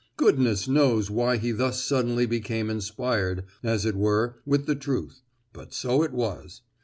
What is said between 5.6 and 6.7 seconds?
so it was.